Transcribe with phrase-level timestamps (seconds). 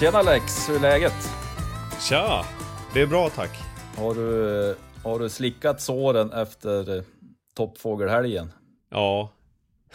[0.00, 1.12] Tjena Lex, hur är läget?
[2.08, 2.44] Tja!
[2.94, 3.50] Det är bra tack.
[3.96, 7.02] Har du, har du slickat såren efter eh,
[7.56, 8.52] toppfågelhelgen?
[8.90, 9.32] Ja,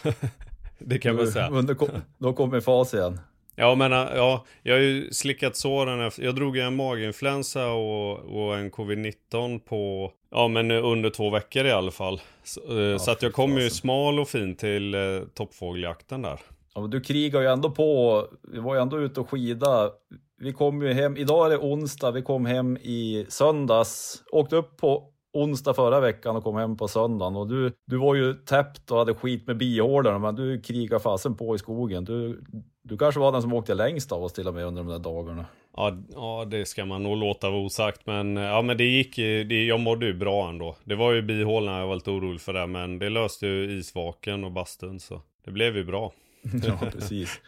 [0.78, 1.48] det kan man säga.
[1.48, 1.76] Under,
[2.18, 3.20] då kommer fas igen.
[3.56, 8.56] Ja, men ja, jag har ju slickat såren efter, jag drog en maginfluensa och, och
[8.56, 12.20] en covid-19 på, ja men under två veckor i alla fall.
[12.44, 15.00] Så, ja, så att jag kom ju smal och fin till eh,
[15.34, 16.40] toppfågeljakten där.
[16.74, 19.90] Ja, du krigar ju ändå på, vi var ju ändå ute och skida.
[20.38, 24.76] Vi kom ju hem, idag är det onsdag, vi kom hem i söndags, åkte upp
[24.76, 28.90] på onsdag förra veckan och kom hem på söndagen och du, du var ju täppt
[28.90, 32.04] och hade skit med bihålorna men du krigar fasen på i skogen.
[32.04, 32.44] Du,
[32.82, 34.98] du kanske var den som åkte längst av oss till och med under de där
[34.98, 35.44] dagarna.
[35.76, 39.64] Ja, ja det ska man nog låta vara osagt men ja men det gick det,
[39.64, 40.76] jag mådde ju bra ändå.
[40.84, 44.44] Det var ju bihålorna jag var lite orolig för det men det löste ju isvaken
[44.44, 46.12] och bastun så det blev ju bra.
[46.66, 47.40] ja precis.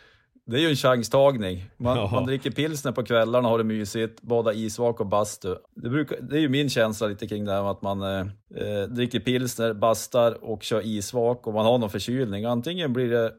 [0.46, 1.64] Det är ju en chanstagning.
[1.76, 2.10] Man, ja.
[2.12, 5.54] man dricker pilsner på kvällarna, har det mysigt, badar isvak och bastu.
[5.74, 8.20] Det, brukar, det är ju min känsla lite kring det här med att man eh,
[8.56, 12.44] eh, dricker pilsner, bastar och kör isvak och man har någon förkylning.
[12.44, 13.30] Antingen blir det eh,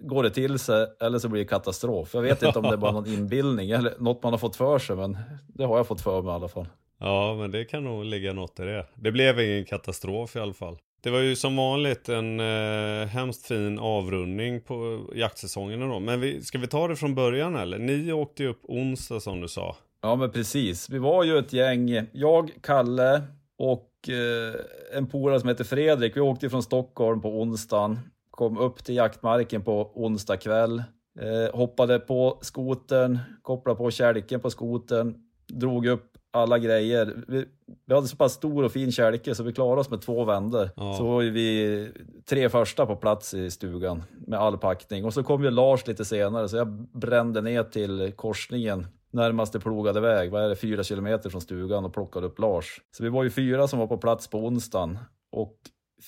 [0.00, 2.14] går det till sig eller så blir det katastrof.
[2.14, 4.78] Jag vet inte om det är bara någon inbildning eller något man har fått för
[4.78, 6.66] sig, men det har jag fått för mig i alla fall.
[6.98, 8.86] Ja, men det kan nog ligga något i det.
[8.94, 10.78] Det blev ingen katastrof i alla fall.
[11.02, 14.74] Det var ju som vanligt en eh, hemskt fin avrundning på
[15.12, 16.00] eh, jaktsäsongen då.
[16.00, 17.78] Men vi, ska vi ta det från början eller?
[17.78, 19.76] Ni åkte ju upp onsdag som du sa.
[20.02, 20.90] Ja men precis.
[20.90, 23.22] Vi var ju ett gäng, jag, Kalle
[23.58, 24.54] och eh,
[24.98, 26.16] en polare som heter Fredrik.
[26.16, 27.98] Vi åkte från Stockholm på onsdagen.
[28.30, 30.82] Kom upp till jaktmarken på onsdag kväll.
[31.20, 35.14] Eh, hoppade på skotern, kopplade på kälken på skotern,
[35.48, 37.14] drog upp alla grejer.
[37.28, 37.44] Vi,
[37.86, 40.70] vi, hade så pass stor och fin kälke så vi klarade oss med två vändor.
[40.76, 40.94] Ja.
[40.94, 41.88] Så var vi
[42.28, 45.04] tre första på plats i stugan med all packning.
[45.04, 50.00] Och så kom ju Lars lite senare så jag brände ner till korsningen närmaste plogade
[50.00, 52.80] väg, vad är det, fyra kilometer från stugan och plockade upp Lars.
[52.96, 54.98] Så vi var ju fyra som var på plats på onsdagen
[55.32, 55.56] och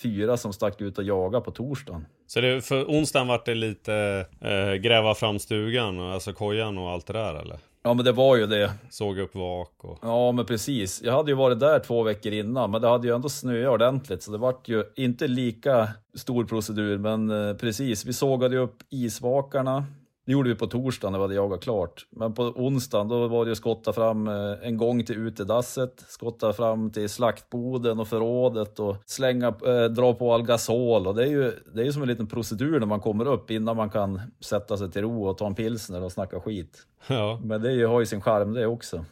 [0.02, 2.06] fyra som stack ut och jagade på torsdagen.
[2.26, 7.06] Så det, för onsdagen vart det lite eh, gräva fram stugan, alltså kojan och allt
[7.06, 7.58] det där eller?
[7.86, 8.72] Ja men det var ju det.
[8.90, 9.98] Såg upp vak och...
[10.02, 11.02] Ja men precis.
[11.02, 14.22] Jag hade ju varit där två veckor innan men det hade ju ändå snöat ordentligt
[14.22, 18.04] så det vart ju inte lika stor procedur men eh, precis.
[18.04, 19.84] Vi sågade upp isvakarna
[20.26, 22.06] det gjorde vi på torsdagen när vi hade jagat klart.
[22.10, 26.52] Men på onsdagen då var det att skotta fram eh, en gång till utedasset, skotta
[26.52, 31.06] fram till slaktboden och förrådet och slänga, äh, dra på algasol.
[31.06, 33.76] Och det är ju det är som en liten procedur när man kommer upp innan
[33.76, 36.86] man kan sätta sig till ro och ta en pilsner och snacka skit.
[37.08, 37.40] Ja.
[37.42, 39.04] Men det har ju sin charm det också.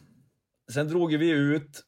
[0.71, 1.83] Sen drog vi ut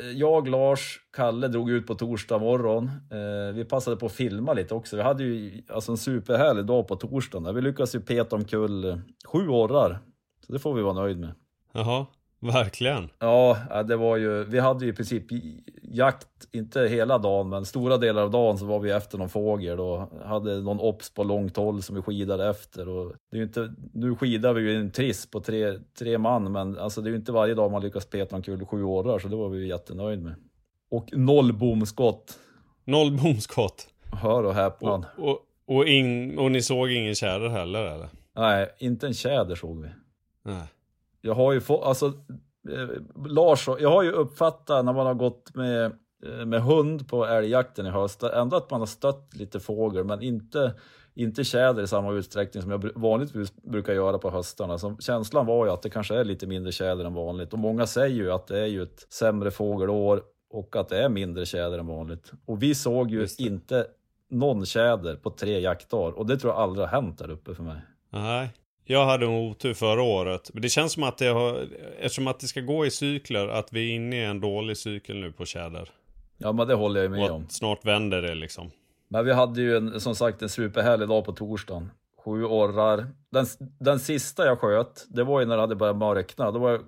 [0.00, 2.84] Eh, jag, Lars, Kalle drog ut på torsdag morgon.
[2.86, 4.96] Eh, vi passade på att filma lite också.
[4.96, 7.54] Vi hade ju alltså en superhärlig dag på torsdagen.
[7.54, 9.98] Vi lyckades ju peta omkull sju orrar.
[10.46, 11.34] Så det får vi vara nöjd med.
[11.72, 12.06] Jaha.
[12.40, 13.08] Verkligen.
[13.18, 15.24] Ja, det var ju, vi hade ju i princip
[15.82, 19.80] jakt, inte hela dagen, men stora delar av dagen så var vi efter någon fågel
[19.80, 22.88] och hade någon ops på långt håll som vi skidade efter.
[22.88, 26.78] Och det är inte, nu skidar vi ju en triss på tre, tre man, men
[26.78, 29.28] alltså det är ju inte varje dag man lyckas peta en kul sju årar, så
[29.28, 30.34] det var vi jättenöjd med.
[30.90, 32.38] Och noll bomskott.
[32.84, 33.86] Noll bomskott?
[34.12, 35.04] Hör och häpna.
[35.16, 38.08] Och, och, och, in, och ni såg ingen tjäder heller eller?
[38.36, 39.88] Nej, inte en tjäder såg vi.
[40.42, 40.66] Nej
[41.20, 42.06] jag har ju fått, alltså
[42.70, 42.88] eh,
[43.26, 45.84] Lars, jag har ju uppfattat när man har gått med,
[46.26, 50.22] eh, med hund på älgjakten i höst, ändå att man har stött lite fågel, men
[50.22, 50.74] inte,
[51.14, 54.78] inte tjäder i samma utsträckning som jag vanligtvis brukar göra på höstarna.
[54.78, 57.86] Så känslan var ju att det kanske är lite mindre tjäder än vanligt och många
[57.86, 61.78] säger ju att det är ju ett sämre fågelår och att det är mindre tjäder
[61.78, 62.32] än vanligt.
[62.46, 63.86] Och vi såg ju inte
[64.30, 67.62] någon tjäder på tre jaktdagar och det tror jag aldrig har hänt där uppe för
[67.62, 67.80] mig.
[68.10, 68.52] Nej,
[68.90, 70.50] jag hade en otur förra året.
[70.52, 71.68] Men det känns som att det har,
[71.98, 75.16] eftersom att det ska gå i cykler, att vi är inne i en dålig cykel
[75.16, 75.90] nu på tjäder.
[76.38, 77.46] Ja men det håller jag med och om.
[77.48, 78.70] snart vänder det liksom.
[79.08, 81.90] Men vi hade ju en, som sagt en superhärlig dag på torsdagen.
[82.24, 83.06] Sju orrar.
[83.30, 83.46] Den,
[83.80, 86.50] den sista jag sköt, det var ju när det hade börjat mörkna.
[86.50, 86.80] Då var jag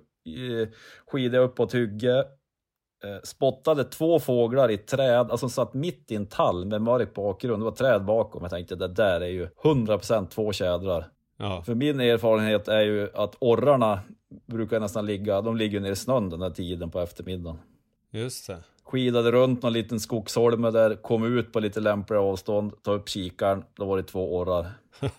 [1.07, 2.17] skidade upp på ett hygge,
[3.03, 7.13] eh, spottade två fåglar i ett träd, alltså satt mitt i en tall med mörk
[7.13, 7.61] bakgrund.
[7.61, 8.41] Det var träd bakom.
[8.41, 11.07] Jag tänkte det där är ju 100% två tjädrar.
[11.41, 11.63] Ja.
[11.63, 13.99] För min erfarenhet är ju att orrarna
[14.45, 17.59] brukar nästan ligga, de ligger nere i snön den här tiden på eftermiddagen.
[18.11, 18.57] Just det.
[18.83, 23.63] Skidade runt någon liten skogsholme där, kom ut på lite lämpligare avstånd, tog upp kikaren,
[23.75, 24.67] då var det två orrar.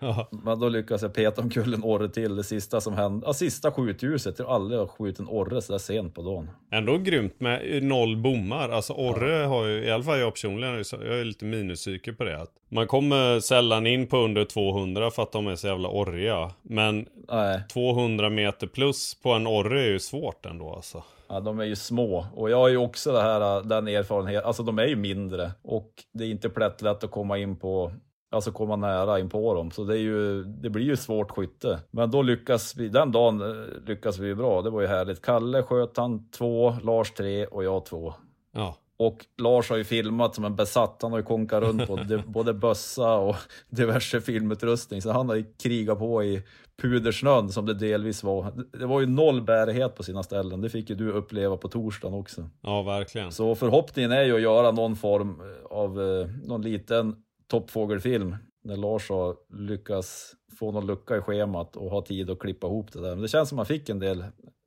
[0.00, 0.28] Ja.
[0.30, 3.26] Men då lyckades jag peta omkull en orre till, det sista som hände.
[3.26, 4.38] Ja, sista skjutljuset.
[4.38, 6.50] Jag har aldrig skjutit en orre så där sent på dagen.
[6.72, 8.68] Ändå grymt med noll bommar.
[8.68, 12.42] Alltså Orre har ju, i alla fall jag personligen, jag är lite minuspsyke på det.
[12.42, 16.50] Att man kommer sällan in på under 200 för att de är så jävla orriga.
[16.62, 21.02] Men Nej, 200 meter plus på en orre är ju svårt ändå alltså.
[21.28, 22.26] ja, de är ju små.
[22.34, 25.50] Och jag har ju också det här, den erfarenheten, alltså de är ju mindre.
[25.62, 27.92] Och det är inte plättlätt att komma in på
[28.32, 29.70] Alltså komma nära in på dem.
[29.70, 31.80] Så det, är ju, det blir ju svårt skytte.
[31.90, 34.62] Men då lyckas vi, den dagen eh, lyckas vi bra.
[34.62, 35.22] Det var ju härligt.
[35.22, 38.14] Kalle sköt han två, Lars tre och jag två.
[38.52, 38.76] Ja.
[38.96, 41.02] Och Lars har ju filmat som en besatt.
[41.02, 43.36] Han har ju konkat runt på både bössa och
[43.68, 45.02] diverse filmutrustning.
[45.02, 46.42] Så han har ju krigat på i
[46.82, 48.52] pudersnön som det delvis var.
[48.78, 50.60] Det var ju noll bärighet på sina ställen.
[50.60, 52.48] Det fick ju du uppleva på torsdagen också.
[52.60, 53.32] Ja, verkligen.
[53.32, 57.16] Så förhoppningen är ju att göra någon form av eh, någon liten
[57.50, 58.36] toppfågelfilm.
[58.64, 62.92] När Lars har lyckats få någon lucka i schemat och ha tid att klippa ihop
[62.92, 63.10] det där.
[63.10, 64.24] Men det känns som man fick en del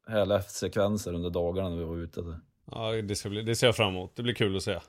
[0.08, 2.22] härliga sekvenser under dagarna när vi var ute.
[2.22, 2.40] Där.
[2.72, 4.16] Ja, det, ska bli, det ser jag fram emot.
[4.16, 4.80] Det blir kul att se.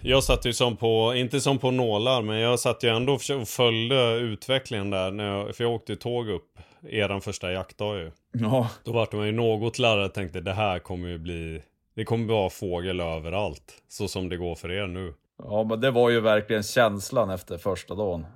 [0.00, 3.48] Jag satt ju som på, inte som på nålar, men jag satt ju ändå och
[3.48, 5.10] följde utvecklingen där.
[5.10, 8.10] När jag, för jag åkte tåg upp eran första jaktdag ju.
[8.32, 11.62] Ja, Då vart man ju något laddad och tänkte det här kommer ju bli,
[11.94, 13.82] det kommer vara fågel överallt.
[13.88, 15.14] Så som det går för er nu.
[15.44, 18.26] Ja, men det var ju verkligen känslan efter första dagen.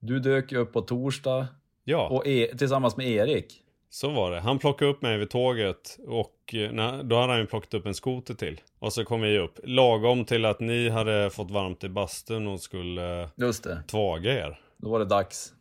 [0.00, 1.46] Du dök upp på torsdag
[1.84, 3.62] Ja, och e tillsammans med Erik.
[3.90, 4.40] så var det.
[4.40, 7.86] Han plockade upp mig vid tåget och eh, nej, då hade han ju plockat upp
[7.86, 8.60] en skoter till.
[8.78, 9.58] Och så kom vi upp.
[9.64, 14.60] Lagom till att ni hade fått varmt i bastun och skulle Just det, tvaga er.
[14.76, 15.52] då var det dags.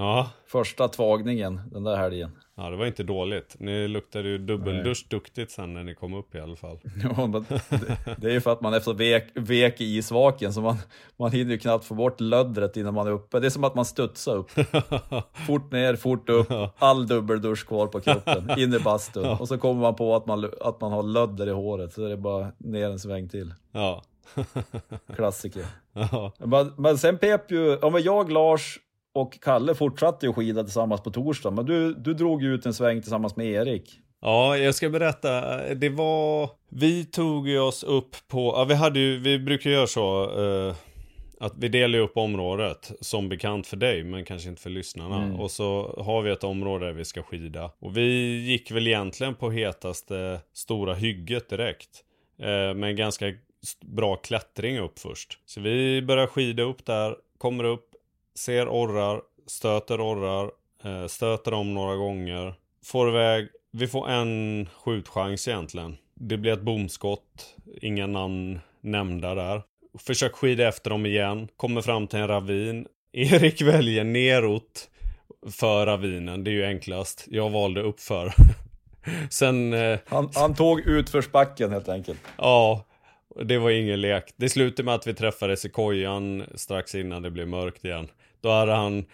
[0.00, 2.30] Ja, Första tvagningen den där helgen.
[2.54, 3.56] Ja, det var inte dåligt.
[3.58, 6.78] Ni luktade ju dubbeldusch duktigt sen när ni kom upp i alla fall.
[7.16, 10.52] Ja, men det, det är ju för att man är så vek, vek i isvaken
[10.52, 10.76] så man,
[11.16, 13.40] man hinner ju knappt få bort löddret innan man är uppe.
[13.40, 14.50] Det är som att man studsar upp.
[15.46, 19.26] Fort ner, fort upp, all dubbeldusch kvar på kroppen, in i bastun.
[19.26, 22.08] Och så kommer man på att man, att man har lödder i håret, så är
[22.08, 23.54] det bara ner en sväng till.
[23.72, 24.02] Ja.
[25.16, 25.64] Klassiker.
[25.92, 26.32] ja.
[26.38, 28.78] Men, men sen pep ju, ja men jag, Lars
[29.12, 32.74] och Kalle fortsatte ju skida tillsammans på torsdag, men du, du drog ju ut en
[32.74, 34.00] sväng tillsammans med Erik.
[34.22, 35.56] Ja, jag ska berätta.
[35.74, 36.50] Det var...
[36.68, 38.54] Vi tog ju oss upp på...
[38.56, 39.18] Ja, vi hade ju...
[39.18, 40.24] Vi brukar göra så.
[40.40, 40.74] Eh,
[41.40, 42.92] att vi delar upp området.
[43.00, 45.38] Som bekant för dig, men kanske inte för lyssnarna.
[45.38, 47.70] Och så har vi ett område där vi ska skida.
[47.78, 52.04] Och vi gick väl egentligen på hetaste stora hygget direkt.
[52.38, 53.32] Eh, med en ganska
[53.80, 55.38] bra klättring upp först.
[55.46, 57.16] Så vi börjar skida upp där.
[57.38, 57.89] Kommer upp.
[58.40, 59.22] Ser orrar.
[59.46, 60.50] Stöter orrar.
[60.84, 62.54] Eh, stöter om några gånger.
[62.84, 65.96] Får iväg vi får en skjutchans egentligen.
[66.14, 67.56] Det blir ett bomskott.
[67.82, 69.62] Inga namn nämnda där.
[69.98, 71.48] Försök skida efter dem igen.
[71.56, 72.86] Kommer fram till en ravin.
[73.12, 74.90] Erik väljer neråt
[75.52, 76.44] för ravinen.
[76.44, 77.24] Det är ju enklast.
[77.30, 78.34] Jag valde uppför.
[79.30, 82.20] Sen, eh, Han, han tog utförsbacken helt enkelt.
[82.36, 82.86] ja.
[83.44, 84.34] Det var ingen lek.
[84.36, 88.08] Det slutade med att vi träffades i kojan strax innan det blev mörkt igen.
[88.40, 89.04] Då hade han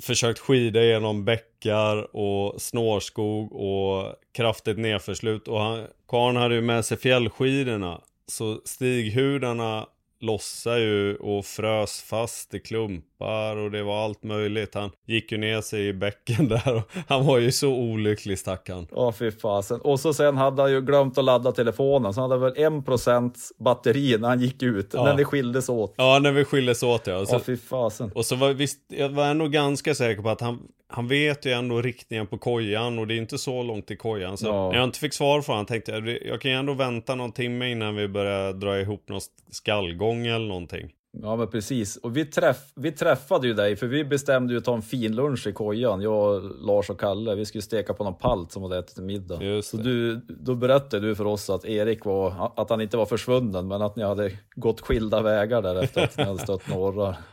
[0.00, 5.48] försökt skida genom bäckar och snårskog och kraftigt nedförslut.
[5.48, 8.00] Och han, karln hade ju med sig fjällskidorna.
[8.26, 9.86] Så stighudarna
[10.20, 14.74] lossade ju och frös fast i klump klumpar och det var allt möjligt.
[14.74, 18.86] Han gick ju ner sig i bäcken där och han var ju så olycklig stackarn.
[18.90, 19.80] Ja, fy fasen.
[19.80, 22.84] Och så sen hade han ju glömt att ladda telefonen, så han hade väl en
[22.84, 25.04] procent batteri när han gick ut, Ja.
[25.04, 25.94] när det skildes åt.
[25.96, 27.26] Ja, när vi skildes åt ja.
[27.26, 28.10] Så, Ja, fy fasen.
[28.14, 31.52] Och så var visst, jag var ändå ganska säker på att han, han vet ju
[31.52, 34.36] ändå riktningen på kojan och det är inte så långt till kojan.
[34.36, 34.68] Så Ja.
[34.70, 37.32] när jag inte fick svar från honom tänkte jag, jag kan ju ändå vänta någon
[37.32, 40.90] timme innan vi börjar dra ihop någon skallgång eller någonting.
[41.22, 41.96] Ja, men precis.
[41.96, 45.16] Och vi, träff, vi träffade ju dig, för vi bestämde ju att ta en fin
[45.16, 47.34] lunch i kojan, jag, Lars och Kalle.
[47.34, 49.42] Vi skulle steka på någon palt som hade ätit middag.
[49.42, 53.06] Just Så du, då berättade du för oss att Erik var, att han inte var
[53.06, 57.16] försvunnen, men att ni hade gått skilda vägar där efter att ni hade stött några.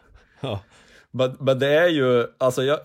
[0.44, 0.60] Ja.
[1.12, 2.80] Men, men det är ju, alltså jag,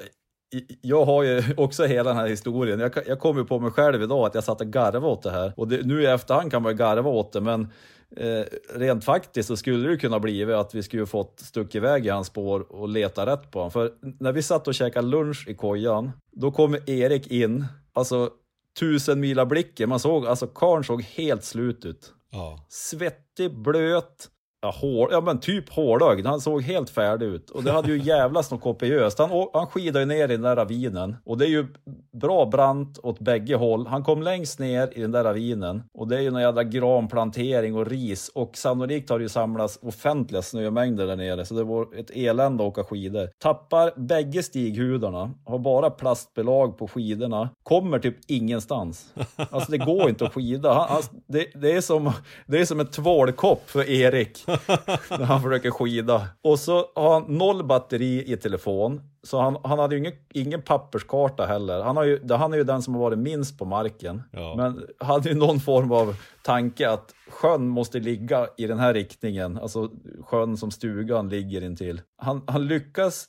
[0.81, 2.81] jag har ju också hela den här historien.
[2.81, 5.31] Jag, jag kom ju på mig själv idag att jag satt och garvade åt det
[5.31, 5.53] här.
[5.57, 7.69] Och det, nu i efterhand kan man ju garva åt det, men
[8.17, 8.45] eh,
[8.75, 12.27] rent faktiskt så skulle det kunna bli att vi skulle fått stuck iväg i hans
[12.27, 13.71] spår och leta rätt på honom.
[13.71, 18.31] För när vi satt och käkade lunch i kojan, då kommer Erik in, alltså
[18.79, 19.89] tusen mila blicken.
[19.89, 22.13] Man såg, alltså karln såg helt slut ut.
[22.31, 22.67] Ja.
[22.69, 24.29] Svettig, blöt,
[24.63, 26.27] ja, hår, ja men typ hårögd.
[26.27, 27.51] Han såg helt färdig ut.
[27.51, 29.19] Och det hade ju jävlas något kopiöst.
[29.19, 31.17] Han, han skidade ju ner i den där ravinen.
[31.25, 31.67] Och det är ju
[32.13, 33.87] bra brant åt bägge håll.
[33.87, 35.83] Han kom längst ner i den där ravinen.
[35.95, 38.31] Och det är ju någon jävla granplantering och ris.
[38.35, 41.45] Och sannolikt har det ju samlats offentliga snömängder där nere.
[41.45, 43.29] Så det var ett elände att åka skidor.
[43.39, 45.31] Tappar bägge stighudarna.
[45.45, 47.51] Har bara plastbelag på skidorna.
[47.63, 49.15] Kommer typ ingenstans.
[49.51, 50.73] Alltså det går inte att skida.
[50.73, 52.13] Han, alltså, det, det, är som,
[52.47, 54.46] det är som en tvålkopp för Erik
[55.11, 56.29] när han försöker skida.
[56.43, 59.01] Och så har han noll batteri i telefon.
[59.23, 61.83] Så han, han hade ju ingen, ingen papperskarta heller.
[61.83, 64.23] Han, har ju, han är ju den som har varit minst på marken.
[64.33, 64.55] Ja.
[64.57, 69.59] Men hade ju någon form av tanke att sjön måste ligga i den här riktningen.
[69.59, 72.01] Alltså sjön som stugan ligger intill.
[72.23, 73.27] Han, han lyckas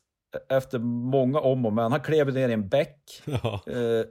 [0.49, 1.91] efter många om och men.
[1.91, 3.61] Han klev ner i en bäck Ja.
[3.67, 4.05] eh,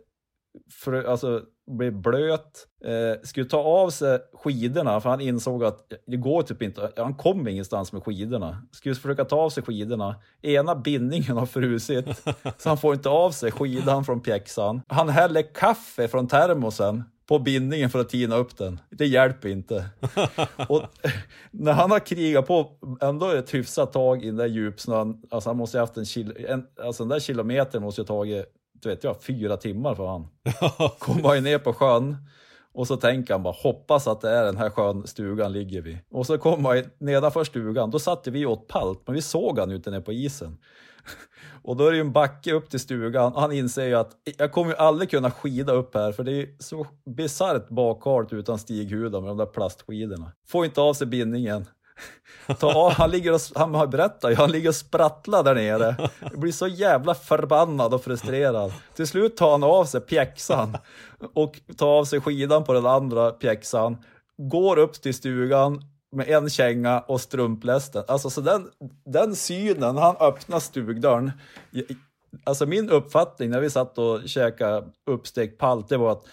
[0.72, 6.16] för, alltså, blev blöt, eh, skulle ta av sig skidorna för han insåg att det
[6.16, 8.62] går typ inte, han kom ingenstans med skidorna.
[8.72, 10.16] Skulle försöka ta av sig skidorna.
[10.42, 12.06] Ena bindningen har frusit
[12.58, 14.82] så han får inte av sig skidan från pjäxan.
[14.88, 18.80] Han häller kaffe från termosen på bindningen för att tina upp den.
[18.90, 19.84] Det hjälper inte.
[20.68, 20.82] Och
[21.50, 22.70] när han har krigat på
[23.00, 26.46] ändå ett hyfsat tag i den där djupsnön, alltså han måste ju haft en, kil,
[26.48, 28.46] en alltså den där kilometern måste ha tagit,
[28.80, 30.28] du vet jag, fyra timmar för han.
[30.98, 32.16] Kommer ju ner på sjön
[32.76, 35.98] och så tänker han bara hoppas att det är den här sjön stugan ligger vid.
[36.10, 39.70] Och så kommer han nedanför stugan, då satte vi åt palt, men vi såg han
[39.70, 40.58] ute nere på isen.
[41.62, 43.32] Och då är det ju en backe upp till stugan.
[43.36, 46.48] Han inser ju att jag kommer ju aldrig kunna skida upp här för det är
[46.58, 50.32] så bisarrt bakhalt utan stighudar med de där plastskidorna.
[50.46, 51.66] Får inte av sig bindningen.
[52.58, 56.08] Ta han, ligger och, han har berättat han ligger och sprattlar där nere.
[56.36, 58.72] Blir så jävla förbannad och frustrerad.
[58.94, 60.76] Till slut tar han av sig pjäxan
[61.34, 63.96] och tar av sig skidan på den andra pjäxan.
[64.38, 68.04] Går upp till stugan med en känga och strumplästen.
[68.08, 68.70] Alltså så den,
[69.04, 71.32] den synen, han öppnar stugdörren.
[72.44, 76.24] Alltså min uppfattning när vi satt och käkade uppstekt palt, det var att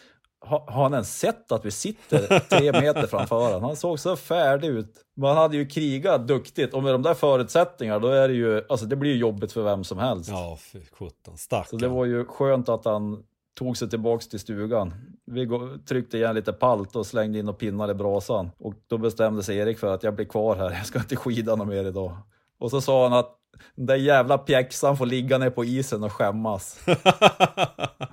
[0.46, 3.64] har han ens sett att vi sitter tre meter framför honom?
[3.64, 4.96] Han såg så färdig ut.
[5.16, 8.86] Man hade ju krigat duktigt och med de där förutsättningarna då är det ju, alltså
[8.86, 10.30] det blir ju jobbigt för vem som helst.
[10.30, 11.38] Ja, fy sjutton.
[11.38, 11.80] Så Stackarn.
[11.80, 13.24] det var ju skönt att han
[13.58, 14.94] tog sig tillbaks till stugan.
[15.26, 15.50] Vi
[15.88, 18.52] tryckte igen lite palt och slängde in och pinnar i brasan.
[18.58, 21.56] Och då bestämde sig Erik för att jag blir kvar här, jag ska inte skida
[21.56, 22.18] något mer idag.
[22.60, 23.36] Och så sa han att
[23.76, 26.80] den där jävla pjäxan får ligga ner på isen och skämmas.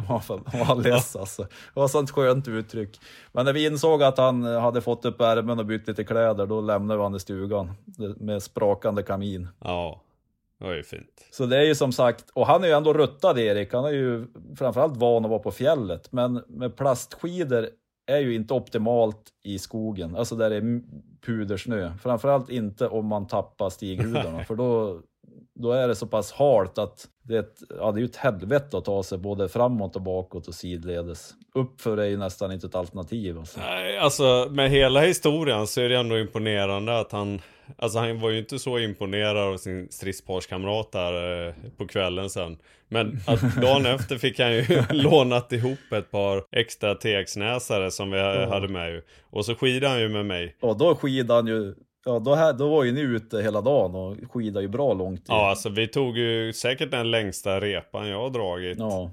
[0.08, 1.42] Var less alltså.
[1.42, 3.00] Det var sånt skönt uttryck.
[3.32, 6.60] Men när vi insåg att han hade fått upp ärmen och bytt lite kläder, då
[6.60, 7.72] lämnade vi han i stugan
[8.16, 9.48] med sprakande kamin.
[9.64, 10.02] Ja,
[10.58, 11.28] det var ju fint.
[11.30, 13.90] Så det är ju som sagt, och han är ju ändå ruttad Erik, han är
[13.90, 17.68] ju framförallt van att vara på fjället, men med plastskidor
[18.06, 20.82] är ju inte optimalt i skogen, alltså där det är
[21.26, 21.92] pudersnö.
[22.02, 25.00] Framförallt inte om man tappar stighudarna, för då,
[25.60, 28.78] då är det så pass halt att det är, ett, ja, det är ett helvete
[28.78, 31.34] att ta sig både framåt och bakåt och sidledes.
[31.54, 33.38] Uppför är ju nästan inte ett alternativ.
[33.38, 33.60] Alltså.
[33.60, 37.40] Nej, alltså med hela historien så är det ändå imponerande att han
[37.76, 42.58] Alltså han var ju inte så imponerad av sin stridsparskamrat där eh, på kvällen sen
[42.88, 48.20] Men att dagen efter fick han ju lånat ihop ett par extra TX-näsare som vi
[48.46, 51.74] hade med ju Och så skidade han ju med mig Och då skidade han ju,
[52.04, 55.24] ja då, här, då var ju ni ute hela dagen och skidade ju bra långt.
[55.28, 59.10] Ja alltså vi tog ju säkert den längsta repan jag har dragit ja,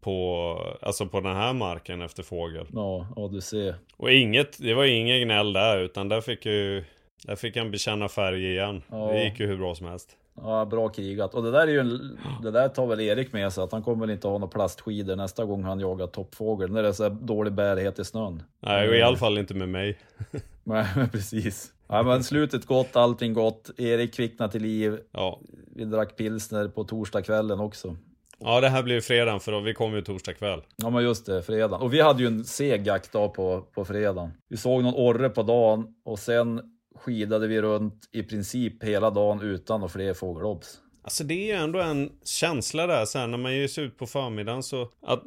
[0.00, 3.74] på Alltså på den här marken efter fågel ja, ja, du ser.
[3.96, 6.84] Och inget, det var inget gnäll där utan där fick ju
[7.26, 9.12] Där fick han bekänna färg igen Ja.
[9.12, 11.34] Det gick ju hur bra som helst Ja, bra krigat.
[11.34, 13.82] Och det där är ju en, det där tar väl Erik med sig, att han
[13.82, 17.08] kommer väl inte ha några plastskidor nästa gång han jagar toppfågel, när det är så
[17.08, 18.42] dålig bärighet i snön.
[18.60, 19.98] Nej, och i alla fall inte med mig
[20.64, 21.72] Nej, men precis.
[21.88, 23.70] Ja, men slutet gott, allting gott.
[23.76, 24.98] Erik kvicknade till liv.
[25.12, 25.40] Ja
[25.76, 27.96] Vi drack pilsner på torsdagskvällen också.
[28.40, 31.02] Ja det här blir ju fredagen för då, vi kommer ju torsdag kväll Ja, men
[31.02, 31.80] just det, fredagen.
[31.80, 34.30] Och vi hade ju en seg jaktdag på, på fredagen.
[34.48, 36.60] Vi såg någon orre på dagen och sen
[36.96, 40.78] skidade vi runt i princip hela dagen utan några fler fågelobs.
[41.02, 44.62] Alltså det är ändå en känsla där sen när man ger sig ut på förmiddagen
[44.62, 45.22] så att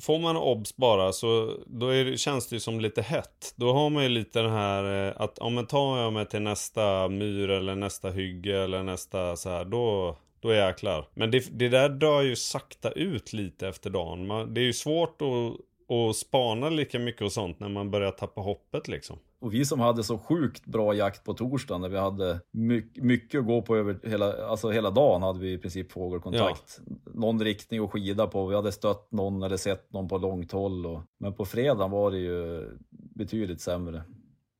[0.00, 3.54] Får man obs bara så då är känns det ju som lite hett.
[3.56, 6.42] Då har man ju lite den här eh, att om jag tar jag mig till
[6.42, 11.08] nästa myr eller nästa hygge eller nästa så här då då jäklar.
[11.14, 14.26] Men det, det där dör ju sakta ut lite efter dagen.
[14.26, 18.10] Man, det är ju svårt att och spana lika mycket och sånt när man börjar
[18.10, 19.18] tappa hoppet liksom.
[19.40, 23.40] Och vi som hade så sjukt bra jakt på torsdagen när vi hade mycket, mycket
[23.40, 26.80] att gå på över hela, alltså hela dagen hade vi i princip fågelkontakt.
[26.86, 26.94] Ja.
[27.14, 30.86] Någon riktning att skida på, vi hade stött någon eller sett någon på långt håll.
[30.86, 34.02] Och, men på fredagen var det ju betydligt sämre.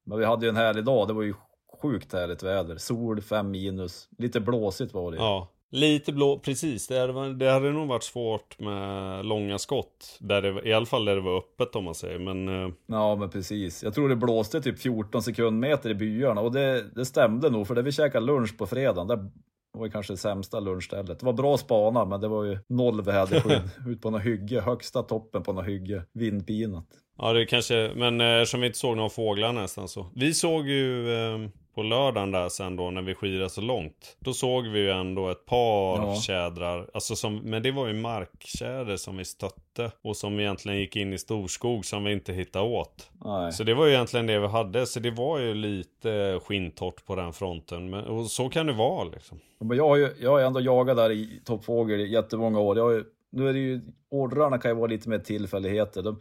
[0.04, 1.35] Men vi hade ju en härlig dag, det var ju
[1.83, 2.76] sjukt härligt väder.
[2.76, 6.88] Sol, fem minus, lite blåsigt var det Ja, Lite blå, precis.
[6.88, 10.18] Det hade, det hade nog varit svårt med långa skott.
[10.21, 12.18] Där det, I alla fall där det var öppet om man säger.
[12.18, 13.83] Men, eh, ja, men precis.
[13.83, 17.66] Jag tror det blåste typ 14 sekundmeter i byarna och det, det stämde nog.
[17.66, 19.30] För det vi käkade lunch på fredagen, det
[19.78, 21.18] var kanske det sämsta lunchstället.
[21.21, 23.71] Det var bra spana, men det var ju noll väderskydd.
[23.87, 26.87] Ut på något hygge, högsta toppen på något hygge, vindpinat.
[27.18, 30.11] Ja, det kanske, men eh, eftersom vi inte såg några fåglar nästan så.
[30.14, 31.38] Vi såg ju eh,
[31.75, 34.16] på lördagen där sen då när vi skidade så långt.
[34.21, 36.14] Då såg vi ju ändå ett par ja.
[36.14, 36.90] tjädrar.
[36.95, 39.90] Alltså som, men det var ju marktjäder som vi stötte.
[40.02, 43.11] Och som egentligen gick in i storskog som vi inte hittade åt.
[43.25, 43.52] Nej.
[43.52, 44.87] Så det var ju egentligen det vi hade.
[44.87, 47.90] Så det var ju lite skintort på den fronten.
[47.90, 49.40] Men, och så kan det vara liksom.
[49.61, 52.76] Men jag har ju jag har ändå jagat där i toppfågel i jättemånga år.
[52.76, 53.04] Jag har
[53.35, 56.02] nu är det ju, ordrarna kan ju vara lite mer tillfälligheter.
[56.02, 56.21] De,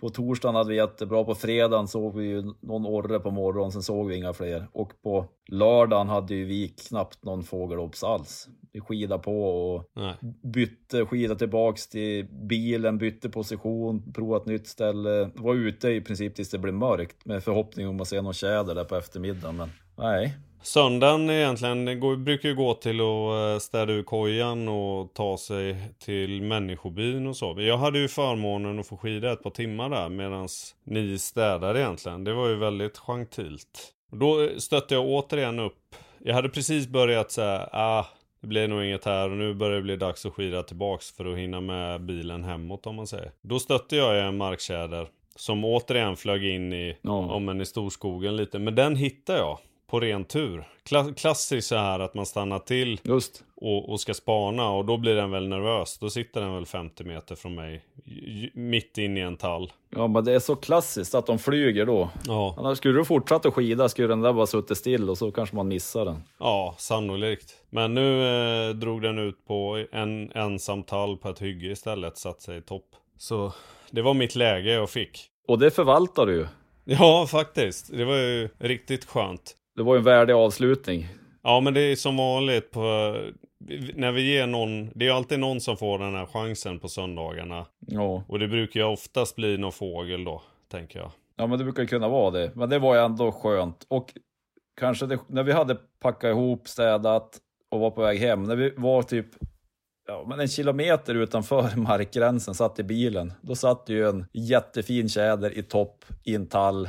[0.00, 3.82] på torsdagen hade vi jättebra, på fredagen såg vi ju någon orre på morgonen, sen
[3.82, 4.68] såg vi inga fler.
[4.72, 8.48] Och på lördagen hade ju vi knappt någon fågelobs alls.
[8.72, 10.14] Vi skidade på och Nej.
[10.42, 15.30] bytte, skida tillbaks till bilen, bytte position, provade ett nytt ställe.
[15.34, 18.74] Var ute i princip tills det blev mörkt med förhoppning om att se någon tjäder
[18.74, 19.56] där på eftermiddagen.
[19.56, 25.14] Men nej, Söndagen egentligen går, brukar ju gå till att eh, städa ur kojan och
[25.14, 27.56] ta sig till människobyn och så.
[27.58, 30.48] Jag hade ju förmånen att få skida ett par timmar där medan
[30.84, 32.24] ni städade egentligen.
[32.24, 33.92] Det var ju väldigt gentilt.
[34.12, 35.94] Då stötte jag återigen upp.
[36.18, 38.04] Jag hade precis börjat säga, ah,
[38.40, 41.32] det blir nog inget här och nu börjar det bli dags att skida tillbaks för
[41.32, 43.32] att hinna med bilen hemåt om man säger.
[43.42, 47.12] Då stötte jag en marktjäder som återigen flög in i, ja.
[47.12, 48.58] om en i storskogen lite.
[48.58, 49.58] Men den hittade jag
[49.90, 50.64] på ren tur.
[50.82, 53.00] Kla klassiskt så här att man stannar till.
[53.56, 55.98] Och, och, ska spana och då blir den väl nervös.
[55.98, 57.84] Då sitter den väl 50 meter från mig.
[58.54, 59.72] Mitt in i en tall.
[59.96, 62.10] Ja men det är så klassiskt att de flyger då.
[62.26, 62.54] Ja.
[62.58, 65.56] Annars skulle du fortsatt att skida skulle den där bara suttit still och så kanske
[65.56, 66.22] man missar den.
[66.38, 67.54] Ja, sannolikt.
[67.70, 68.24] Men nu
[68.68, 72.18] eh, drog den ut på en ensam tall på ett hygge istället.
[72.18, 72.86] Satt sig i topp.
[73.18, 73.52] Så
[73.90, 75.26] det var mitt läge jag fick.
[75.48, 76.46] Och det förvaltar du ju.
[76.84, 77.96] Ja, faktiskt.
[77.96, 79.56] Det var ju riktigt skönt.
[79.80, 81.08] Det var ju en värdig avslutning.
[81.42, 82.80] Ja, men det är som vanligt på,
[83.94, 87.66] när vi ger någon, det är alltid någon som får den här chansen på söndagarna.
[87.86, 88.24] Ja.
[88.28, 91.10] Och det brukar ju oftast bli någon fågel då, tänker jag.
[91.36, 92.52] Ja, men det brukar kunna vara det.
[92.54, 93.86] Men det var ju ändå skönt.
[93.88, 94.14] Och
[94.80, 97.38] kanske det, när vi hade packat ihop, städat
[97.70, 99.26] och var på väg hem, när vi var typ
[100.10, 103.32] ja, men en kilometer utanför markgränsen, satt i bilen.
[103.40, 106.88] Då satt ju en jättefin tjäder i topp i en tall.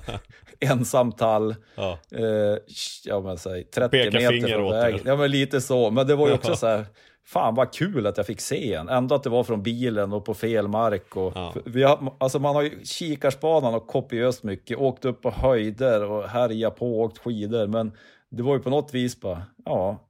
[0.60, 1.54] Ensam tall.
[1.74, 1.98] Ja.
[2.10, 2.58] Eh,
[3.04, 5.00] ja, men, säg, 30 Peka meter från vägen.
[5.04, 5.90] Ja, men lite så.
[5.90, 6.86] Men det var ju också så här,
[7.26, 8.88] fan vad kul att jag fick se en.
[8.88, 11.16] Ändå att det var från bilen och på fel mark.
[11.16, 11.54] Och, ja.
[11.64, 16.28] vi har, alltså man har ju kikarspanan och kopiöst mycket, åkt upp på höjder och
[16.28, 17.66] härjat på, åkt skidor.
[17.66, 17.92] Men
[18.30, 20.05] det var ju på något vis bara, ja,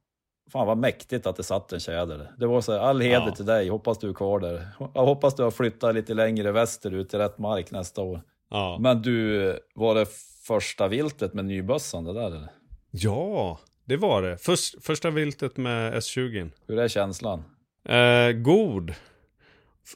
[0.51, 2.31] Fan vad mäktigt att det satt en tjäder.
[2.37, 3.35] Det var så här, all heder ja.
[3.35, 4.67] till dig, hoppas du är kvar där.
[4.93, 8.21] Jag hoppas du har flyttat lite längre västerut till rätt mark nästa år.
[8.49, 8.77] Ja.
[8.79, 10.05] Men du, var det
[10.47, 12.49] första viltet med nybössan det där eller?
[12.91, 14.37] Ja, det var det.
[14.37, 16.51] Först, första viltet med S20.
[16.67, 17.43] Hur är känslan?
[17.89, 18.93] Eh, god.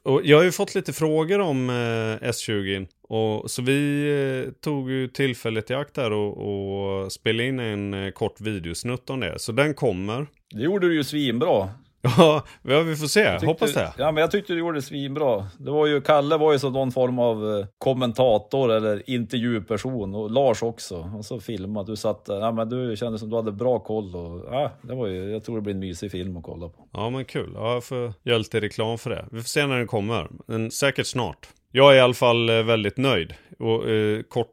[0.03, 2.87] Och jag har ju fått lite frågor om eh, S20.
[3.01, 4.09] Och, så vi
[4.47, 9.09] eh, tog ju tillfället i akt där och, och spelade in en eh, kort videosnutt
[9.09, 9.39] om det.
[9.39, 10.27] Så den kommer.
[10.51, 11.69] Det gjorde du ju svinbra.
[12.63, 13.31] Ja, vi får se.
[13.31, 13.93] Tyckte, Hoppas det.
[13.97, 15.47] Ja, men jag tyckte du gjorde det svinbra.
[15.57, 20.31] Det var ju, Kalle var ju som någon form av eh, kommentator eller intervjuperson och
[20.31, 21.11] Lars också.
[21.17, 21.91] Och så filmade.
[21.91, 22.25] Du satt.
[22.27, 24.15] Ja, men du kände som du hade bra koll.
[24.15, 26.87] Och, ja, det var ju, jag tror det blir en mysig film att kolla på.
[26.93, 27.51] Ja, men kul.
[27.55, 29.25] Ja, jag får göra lite reklam för det.
[29.31, 30.27] Vi får se när den kommer.
[30.47, 31.47] Men säkert snart.
[31.71, 33.33] Jag är i alla fall eh, väldigt nöjd.
[33.59, 34.51] Och eh, kort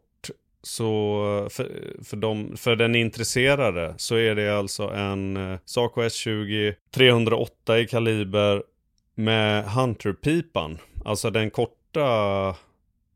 [0.62, 6.74] så för, för, dem, för den intresserade så är det alltså en eh, Saco S20
[6.90, 8.62] 308 i kaliber
[9.14, 10.78] med Hunter-pipan.
[11.04, 12.56] Alltså den korta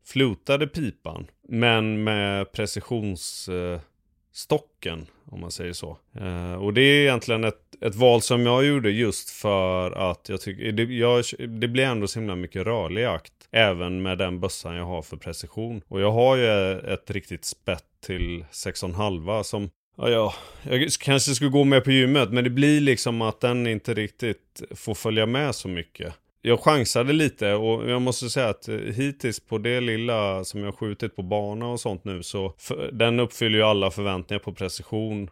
[0.05, 1.27] flutade pipan.
[1.49, 5.07] Men med precisionsstocken.
[5.33, 5.97] Om man säger så.
[6.19, 10.41] Eh, och det är egentligen ett, ett val som jag gjorde just för att jag
[10.41, 13.33] tycker, det, jag, det blir ändå så himla mycket rörlig akt.
[13.51, 15.81] Även med den bössan jag har för precision.
[15.87, 21.49] Och jag har ju ett riktigt spett till 6,5 som Ja, ja, jag kanske skulle
[21.49, 25.55] gå med på gymmet men det blir liksom att den inte riktigt får följa med
[25.55, 26.13] så mycket.
[26.45, 30.75] Jag chansade lite och jag måste säga att eh, hittills på det lilla som jag
[30.75, 32.53] skjutit på bana och sånt nu så
[32.91, 35.29] den uppfyller ju alla förväntningar på precision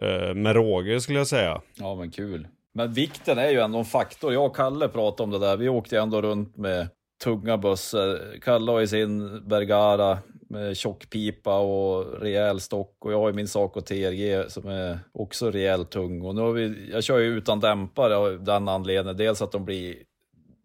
[0.00, 1.60] eh, med råge skulle jag säga.
[1.74, 2.48] Ja men kul.
[2.74, 4.32] Men vikten är ju ändå en faktor.
[4.32, 5.56] Jag och Kalle pratade om det där.
[5.56, 6.88] Vi åkte ändå runt med
[7.24, 8.40] tunga bussar.
[8.42, 13.48] Kalle har ju sin Bergara med tjockpipa och rejäl stock och jag har ju min
[13.48, 16.22] Saco TRG som är också rejält tung.
[16.22, 19.16] Och nu har vi, jag kör ju utan dämpare av den anledningen.
[19.16, 19.94] Dels att de blir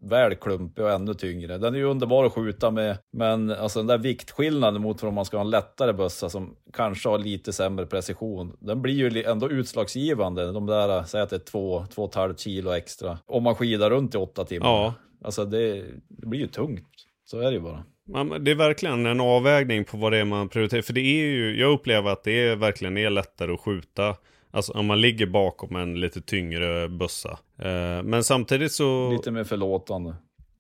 [0.02, 1.58] väl klumpig och ännu tyngre.
[1.58, 5.26] Den är ju underbar att skjuta med, men alltså den där viktskillnaden mot om man
[5.26, 9.50] ska ha en lättare bössa som kanske har lite sämre precision, den blir ju ändå
[9.50, 10.52] utslagsgivande.
[10.52, 13.20] De där, säg att det är två, två och ett halvt kilo extra.
[13.26, 14.68] Om man skidar runt i åtta timmar.
[14.68, 14.94] Ja.
[15.24, 16.88] Alltså det, det blir ju tungt.
[17.26, 17.84] Så är det ju bara.
[18.08, 20.82] Man, det är verkligen en avvägning på vad det är man prioriterar.
[20.82, 24.16] För det är ju, jag upplever att det är verkligen är lättare att skjuta.
[24.52, 27.40] Alltså om man ligger bakom en lite tyngre bössa.
[27.60, 29.12] Eh, men samtidigt så...
[29.12, 30.16] Lite mer förlåtande.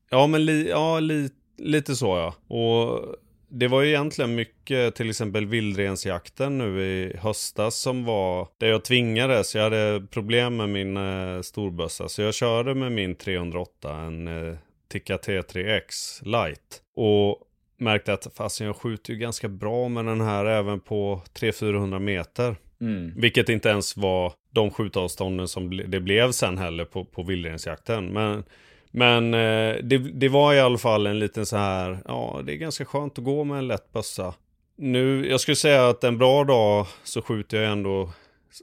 [0.09, 2.55] Ja, men li, ja, li, lite så ja.
[2.55, 3.15] Och
[3.49, 8.83] det var ju egentligen mycket, till exempel vildrensjakten nu i höstas som var där jag
[8.83, 9.55] tvingades.
[9.55, 14.55] Jag hade problem med min eh, storbössa så jag körde med min 308, en eh,
[14.87, 16.81] Tikka T3X light.
[16.95, 17.37] Och
[17.77, 22.55] märkte att fasen jag skjuter ju ganska bra med den här även på 300-400 meter.
[22.81, 23.13] Mm.
[23.15, 28.05] Vilket inte ens var de skjutavstånden som det blev sen heller på, på vildrensjakten.
[28.05, 28.43] Men,
[28.91, 32.57] men eh, det, det var i alla fall en liten så här, ja det är
[32.57, 34.33] ganska skönt att gå med en lätt bössa.
[34.75, 38.11] Nu, jag skulle säga att en bra dag så skjuter jag ändå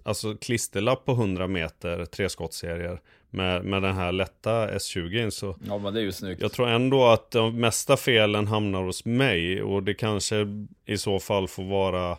[0.05, 3.01] alltså klisterlapp på 100 meter, treskottsserier
[3.31, 6.69] med, med den här lätta S20 så Ja men det är ju snyggt Jag tror
[6.69, 10.47] ändå att de mesta felen hamnar hos mig och det kanske
[10.87, 12.19] i så fall får vara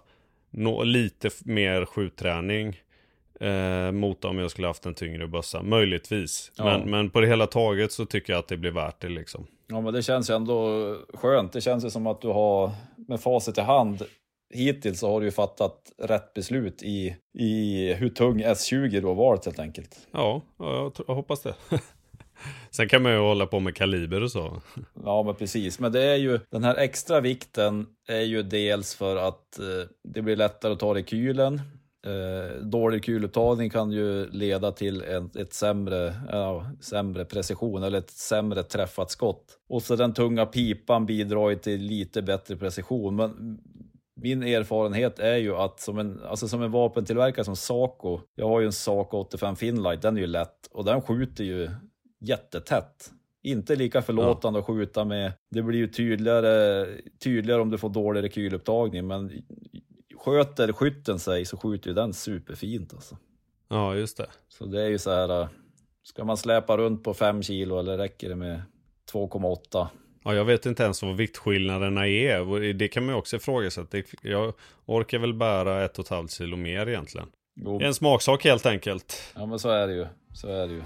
[0.58, 2.80] no, lite mer skjutträning
[3.40, 6.52] eh, mot om jag skulle haft en tyngre bössa, möjligtvis.
[6.56, 6.64] Ja.
[6.64, 9.48] Men, men på det hela taget så tycker jag att det blir värt det liksom.
[9.68, 11.54] Ja men det känns ju ändå skönt.
[11.54, 12.72] Det känns ju som att du har
[13.08, 14.04] med facit i hand
[14.54, 19.16] hittills så har du ju fattat rätt beslut i, i hur tung S20 du har
[19.16, 20.08] valt helt enkelt.
[20.12, 21.56] Ja, jag, jag hoppas det.
[22.72, 24.62] Sen kan man ju hålla på med kaliber och så.
[25.04, 25.80] Ja, men precis.
[25.80, 30.22] Men det är ju den här extra vikten är ju dels för att eh, det
[30.22, 31.62] blir lättare att ta rekylen.
[32.06, 38.10] Eh, dålig kulupptagning kan ju leda till en, ett sämre, ja, sämre precision eller ett
[38.10, 39.60] sämre träffat skott.
[39.70, 43.16] Och så den tunga pipan bidrar ju till lite bättre precision.
[43.16, 43.60] Men
[44.22, 48.60] min erfarenhet är ju att som en, alltså som en vapentillverkare som Saco, jag har
[48.60, 51.70] ju en Saco 85 Finlight, den är ju lätt och den skjuter ju
[52.28, 53.12] jättetätt.
[53.44, 54.62] Inte lika förlåtande ja.
[54.62, 55.34] att skjuta med.
[55.52, 56.88] Det blir ju tydligare,
[57.24, 59.32] tydligare om du får dålig rekylupptagning, men
[60.16, 63.18] sköter skytten sig så skjuter ju den superfint alltså.
[63.70, 64.28] Ja, just det.
[64.48, 65.48] Så det är ju så här,
[66.04, 68.62] ska man släpa runt på 5 kilo eller räcker det med
[69.12, 69.88] 2,8?
[70.24, 72.74] Ja, jag vet inte ens vad viktskillnaderna är.
[72.74, 73.98] Det kan man ju också ifrågasätta.
[74.22, 74.54] Jag
[74.86, 77.28] orkar väl bära ett och ett halvt kilo mer egentligen.
[77.56, 77.82] Jo.
[77.82, 79.34] En smaksak helt enkelt.
[79.36, 80.06] Ja, men så är det ju.
[80.34, 80.82] Så är det ju.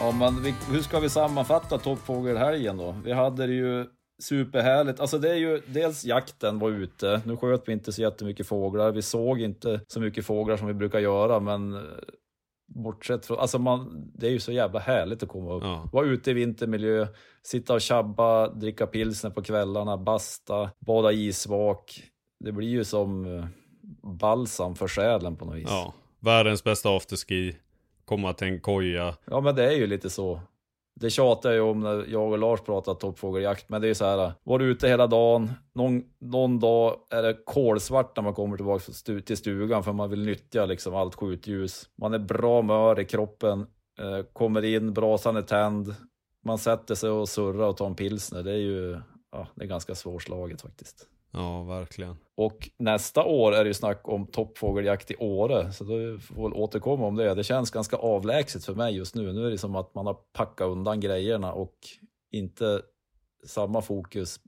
[0.00, 2.96] Ja, men vi, hur ska vi sammanfatta toppfågelhelgen då?
[3.04, 3.86] Vi hade det ju
[4.22, 5.00] superhärligt.
[5.00, 7.20] Alltså det är ju dels jakten var ute.
[7.24, 8.92] Nu sköt vi inte så jättemycket fåglar.
[8.92, 11.86] Vi såg inte så mycket fåglar som vi brukar göra, men
[12.66, 15.62] bortsett från, alltså man, det är ju så jävla härligt att komma upp.
[15.62, 15.88] Ja.
[15.92, 17.06] Vara ute i vintermiljö,
[17.42, 22.02] sitta och tjabba, dricka pilsner på kvällarna, basta, bada isvak.
[22.44, 23.46] Det blir ju som eh,
[24.18, 25.68] balsam för själen på något vis.
[25.68, 27.56] Ja, världens bästa afterski,
[28.06, 29.14] komma till en koja.
[29.24, 30.40] Ja men det är ju lite så.
[31.00, 33.94] Det tjatar jag ju om när jag och Lars pratar toppfågeljakt, men det är ju
[33.94, 38.56] så här, var ute hela dagen, någon, någon dag är det kolsvart när man kommer
[38.56, 38.92] tillbaka
[39.22, 41.88] till stugan för man vill nyttja liksom allt skjutljus.
[41.98, 43.66] Man är bra mör i kroppen,
[43.98, 45.94] eh, kommer in, brasan är tänd,
[46.44, 48.42] man sätter sig och surrar och tar en pilsner.
[48.42, 49.00] Det är ju
[49.32, 51.06] ja, det är ganska svårslaget faktiskt.
[51.36, 52.16] Ja, verkligen.
[52.34, 56.54] Och nästa år är det ju snack om toppfågeljakt i Åre, så då får vi
[56.54, 57.34] återkomma om det.
[57.34, 59.32] Det känns ganska avlägset för mig just nu.
[59.32, 61.74] Nu är det som att man har packat undan grejerna och
[62.32, 62.82] inte
[63.46, 64.40] samma fokus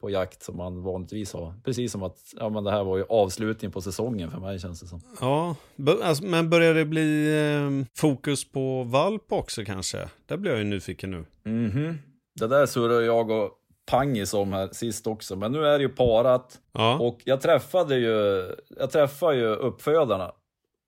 [0.00, 1.54] på jakt som man vanligtvis har.
[1.64, 4.80] Precis som att ja, men det här var ju avslutningen på säsongen för mig känns
[4.80, 5.00] det som.
[5.20, 5.56] Ja,
[6.02, 10.08] alltså, men börjar det bli eh, fokus på valp också kanske?
[10.26, 11.24] Där blir jag ju nyfiken nu.
[11.44, 11.98] Mm
[12.40, 13.50] det där surrar jag och
[13.86, 16.60] pangis om här sist också, men nu är det ju parat.
[16.72, 16.98] Ja.
[16.98, 18.46] Och jag träffade ju,
[18.78, 20.32] jag träffade ju uppfödarna,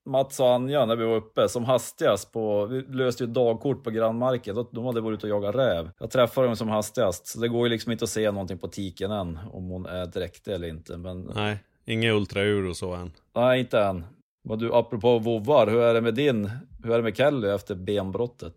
[0.07, 3.91] Mats och Anja, när vi var uppe som hastigast på, vi löste ju dagkort på
[3.91, 5.91] grannmarken, de, de hade varit ute och jagat räv.
[5.99, 8.69] Jag träffade dem som hastigast, så det går ju liksom inte att se någonting på
[8.69, 10.97] tiken än, om hon är dräktig eller inte.
[10.97, 13.13] Men Nej, inga ultraljud och så än.
[13.37, 14.05] nej, inte än.
[14.43, 16.51] Vad du, apropå vovvar, hur är det med din,
[16.85, 18.55] hur är det med Kelly efter benbrottet?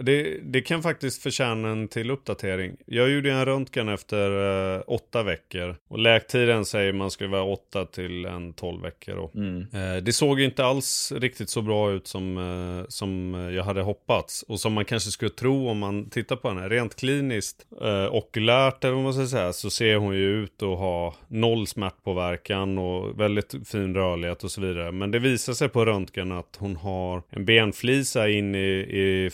[0.00, 2.76] Det, det kan faktiskt förtjäna en till uppdatering.
[2.86, 4.30] Jag gjorde en röntgen efter
[4.76, 5.76] eh, åtta veckor.
[5.88, 9.30] Och läktiden säger man skulle vara åtta till en tolv veckor.
[9.34, 9.66] Mm.
[9.72, 14.42] Eh, det såg inte alls riktigt så bra ut som, eh, som jag hade hoppats.
[14.42, 16.68] Och som man kanske skulle tro om man tittar på henne.
[16.68, 20.78] Rent kliniskt, eh, okulärt eller vad man ska säga, så ser hon ju ut att
[20.78, 24.92] ha noll smärtpåverkan och väldigt fin rörlighet och så vidare.
[24.92, 29.30] Men det visar sig på röntgen att hon har en benflisa in i, i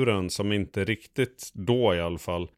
[0.00, 2.48] frakturen som inte riktigt då i alla fall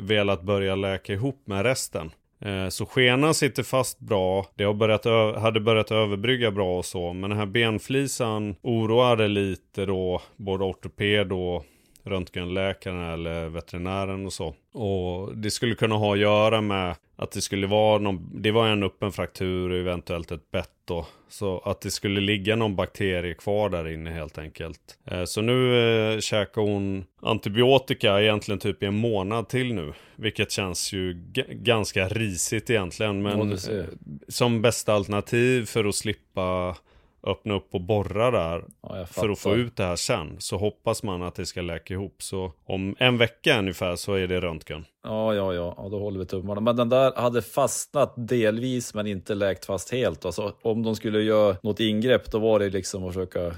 [0.00, 2.10] velat börja läka ihop med resten.
[2.40, 5.04] Eh, så skenan sitter fast bra, det har börjat
[5.40, 11.32] hade börjat överbrygga bra och så, men den här benflisan oroade lite då både ortoped
[11.32, 11.64] och
[12.06, 14.54] röntgenläkaren eller veterinären och så.
[14.72, 18.68] Och det skulle kunna ha att göra med att det skulle vara någon, det var
[18.68, 21.06] en öppen fraktur och eventuellt ett bett då.
[21.28, 24.80] Så att det skulle ligga någon bakterie kvar där inne helt enkelt.
[25.04, 25.78] Eh, Så nu
[26.14, 29.92] eh, käkar hon antibiotika egentligen typ i en månad till nu.
[30.16, 33.22] Vilket känns ju ganska risigt egentligen.
[33.22, 33.84] Men eh,
[34.28, 36.76] som bästa alternativ för att slippa
[37.26, 40.36] öppna upp och borra där Ja, för att få ut det här sen.
[40.38, 42.22] Så hoppas man att det ska läka ihop.
[42.22, 44.84] Så om en vecka ungefär så är det röntgen.
[45.02, 46.60] Ja, ja, ja, ja, då håller vi tummarna.
[46.60, 50.24] Men den där hade fastnat delvis men inte läkt fast helt.
[50.24, 53.54] Alltså, om de skulle göra något ingrepp då var det liksom att försöka...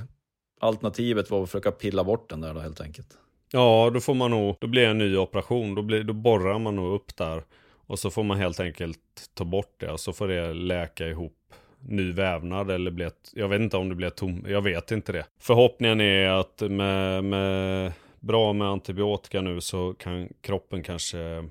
[0.60, 3.08] Alternativet var att försöka pilla bort den där då helt enkelt.
[3.52, 5.74] Ja, då får man nog, då blir det en ny operation.
[5.74, 7.42] Då, blir, då borrar man nog upp där.
[7.86, 8.98] Och så får man helt enkelt
[9.34, 11.34] ta bort det och så får det läka ihop
[11.80, 14.90] ny vävnad eller bli ett, jag vet inte om det blir ett tom, jag vet
[14.90, 15.26] inte det.
[15.40, 21.48] Förhoppningen är att med, med bra med antibiotika nu så kan kroppen kanske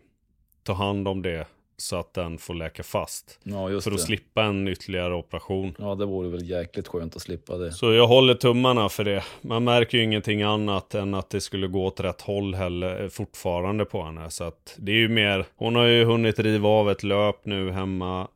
[0.63, 1.48] ta hand om det
[1.80, 3.40] så att den får läka fast.
[3.44, 4.04] Ja, just För att det.
[4.04, 5.76] slippa en ytterligare operation.
[5.80, 7.72] Ja, det vore väl jäkligt skönt att slippa det.
[7.72, 9.24] Så jag håller tummarna för det.
[9.42, 13.10] Man märker ju ingenting annat än att det skulle gå åt rätt håll heller eh,
[13.10, 14.30] fortfarande på henne.
[14.30, 17.72] Så att det är ju mer, hon har ju hunnit riva av ett löp nu
[17.72, 18.28] hemma.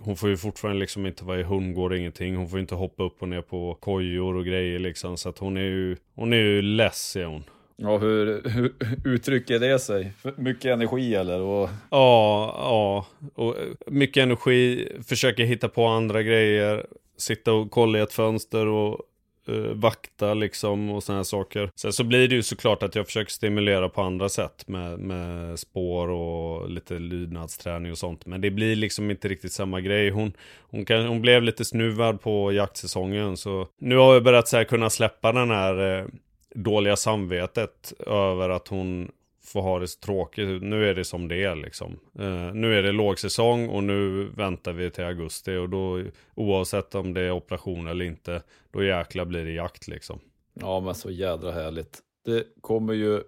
[0.00, 2.36] Och hon får ju fortfarande liksom inte vara i hundgård ingenting.
[2.36, 5.16] Hon får inte hoppa upp och ner på kojor och grejer liksom.
[5.16, 7.44] Så att hon är ju, hon är ju less är hon.
[7.76, 8.72] Ja, hur, hur
[9.04, 10.12] uttrycker det sig?
[10.36, 11.40] Mycket energi eller?
[11.40, 13.06] Och, Ja, ja.
[13.34, 16.86] Och eh, mycket energi, försöker hitta på andra grejer.
[17.16, 19.00] Sitta och kolla i ett fönster och
[19.48, 21.70] Eh, vakta liksom och sådana här saker.
[21.74, 25.58] Sen så blir det ju såklart att jag försöker stimulera på andra sätt med, med
[25.58, 28.26] spår och lite lydnadsträning och sånt.
[28.26, 30.10] Men det blir liksom inte riktigt samma grej.
[30.10, 34.56] Hon, hon, kan, hon blev lite snuvad på jaktsäsongen så nu har jag börjat så
[34.56, 36.06] här kunna släppa den här eh,
[36.54, 39.10] dåliga samvetet över att hon
[39.48, 40.62] får ha det så tråkigt.
[40.62, 41.98] Nu är det som det är liksom.
[42.18, 47.14] Eh, nu är det lågsäsong och nu väntar vi till augusti och då oavsett om
[47.14, 50.18] det är operation eller inte, då jäkla blir det jakt liksom.
[50.54, 51.98] ja, men så jädra härligt.
[52.24, 53.22] Det kommer ju,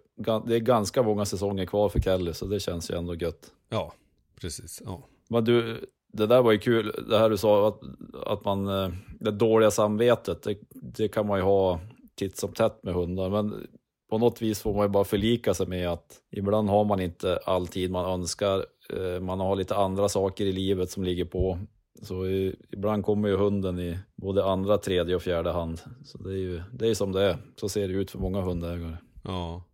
[0.46, 3.50] det är ganska många säsonger kvar för Kelly, så det känns ju ändå gött.
[3.68, 3.92] Ja,
[4.40, 4.82] precis.
[4.84, 5.02] Ja.
[5.28, 7.80] Men du, det där var ju kul, det här du sa, att,
[8.26, 11.80] att man, eh, det dåliga samvetet, det, det kan man ju ha
[12.14, 13.66] titt som tätt med hundar, men
[14.10, 17.36] på något vis får man ju bara förlika sig med att ibland har man inte
[17.44, 21.58] all tid man önskar, Eh, man har lite andra saker i livet som ligger på.
[22.02, 22.26] Så
[22.70, 25.80] ibland kommer ju hunden i både andra, tredje och fjärde hand.
[26.04, 27.36] Så det är ju det är som det är.
[27.56, 28.96] Så ser det ut för många hundägare.
[29.24, 29.64] ja.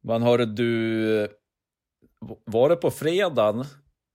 [0.00, 1.28] Men hörru du,
[2.44, 3.64] var det på fredagen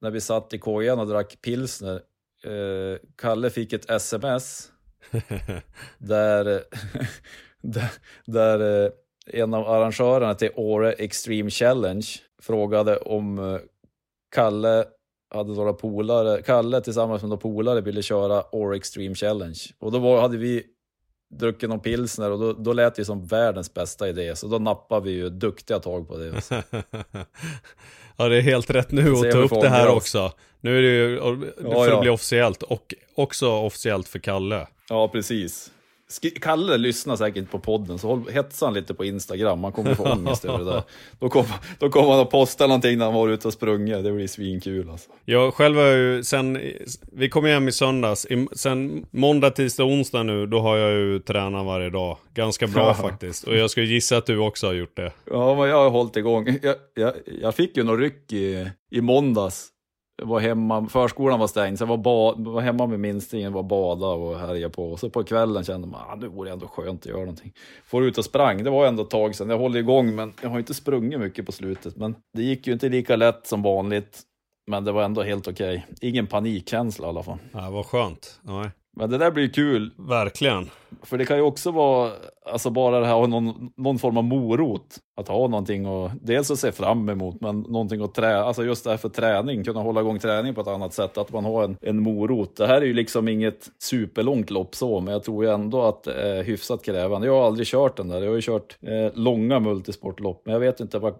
[0.02, 2.02] när vi satt i kojan och drack pilsner,
[2.44, 4.72] eh, Kalle fick ett sms
[5.98, 6.46] där,
[7.62, 7.92] där,
[8.26, 8.92] där eh,
[9.32, 12.08] en av arrangörerna till Åre Extreme Challenge
[12.42, 13.60] frågade om eh,
[14.36, 14.86] Kalle
[15.34, 19.60] hade några polare, Kalle tillsammans med några polare ville köra Åre Extreme Challenge.
[19.80, 20.64] Och då var, hade vi
[21.40, 24.36] druckit någon pilsner och då, då lät det som världens bästa idé.
[24.36, 26.34] Så då nappade vi ju duktiga tag på det.
[28.18, 29.96] ja, det är helt rätt nu att ta upp det här oss.
[29.98, 30.32] också.
[30.62, 31.96] Nu är det ju för Ja, ja.
[31.96, 34.68] att bli officiellt och också officiellt för Kalle.
[34.90, 35.72] Ja, precis.
[36.42, 39.60] Kalle lyssnar säkert på podden, så håll, hetsa han lite på Instagram.
[39.60, 40.84] Man kommer få ångest över det där.
[41.20, 44.04] Då kommer, då kommer han att posta någonting när han var ute och sprungit.
[44.04, 45.10] Det blir svinkul alltså.
[45.26, 46.60] Jag själv har ju sen,
[47.12, 48.26] vi kom hem i söndags.
[48.26, 52.18] I, sen måndag, tisdag, onsdag nu, då har jag ju tränat varje dag.
[52.34, 52.94] Ganska bra ja.
[53.10, 53.44] faktiskt.
[53.44, 55.12] Och jag skulle gissa att du också har gjort det.
[55.32, 56.60] Ja, men jag har hållit igång.
[56.62, 59.73] Jag, jag, jag fick ju någon ryck i, i måndags
[60.22, 64.08] var hemma, förskolan var stängd, så jag var, bad, var hemma med minstingen, var bada
[64.08, 64.92] och härja på.
[64.92, 67.54] Och så på kvällen kände man, ah, nu vore det ändå skönt att göra någonting.
[67.86, 69.50] Får ut och sprang, det var ändå ett tag sedan.
[69.50, 71.96] Jag håller igång, men jag har inte sprungit mycket på slutet.
[71.96, 74.22] Men det gick ju inte lika lätt som vanligt.
[74.68, 75.86] Men det var ändå helt okej.
[75.94, 76.10] Okay.
[76.10, 77.38] Ingen panikkänsla i alla fall.
[77.52, 78.40] Ja, vad skönt.
[78.42, 78.70] Nej.
[78.96, 79.92] Men det där blir kul.
[79.98, 80.70] Verkligen.
[81.02, 82.12] För det kan ju också vara,
[82.46, 84.98] alltså bara det här ha någon, någon form av morot.
[85.18, 88.84] Att ha någonting och dels att se fram emot, men någonting att träna, alltså just
[88.84, 91.64] det här för träning, kunna hålla igång träning på ett annat sätt, att man har
[91.64, 92.56] en, en morot.
[92.56, 96.04] Det här är ju liksom inget superlångt lopp så, men jag tror ju ändå att
[96.04, 97.28] det är hyfsat krävande.
[97.28, 100.60] Jag har aldrig kört den där, jag har ju kört eh, långa multisportlopp, men jag
[100.60, 101.14] vet inte vad,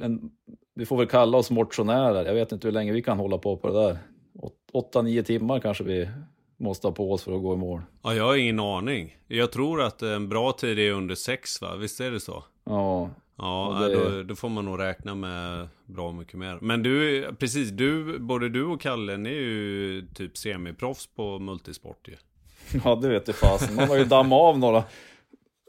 [0.00, 0.30] en,
[0.74, 2.24] vi får väl kalla oss motionärer.
[2.24, 3.98] Jag vet inte hur länge vi kan hålla på på det där.
[4.72, 6.08] 8-9 timmar kanske vi
[6.60, 7.80] måste ha på oss för att gå i mål.
[8.02, 9.16] Ja, jag har ingen aning.
[9.26, 11.76] Jag tror att en bra tid är under sex, va?
[11.76, 12.44] Visst är det så?
[12.64, 13.10] Ja.
[13.36, 13.94] Ja, det...
[13.94, 16.58] då, då, får man nog räkna med bra mycket mer.
[16.60, 22.08] Men du, precis, du, både du och Kalle, ni är ju typ semiproffs på multisport
[22.08, 22.16] ju.
[22.84, 23.74] Ja, det vet jag fasen.
[23.74, 24.84] Man har ju dammat av några.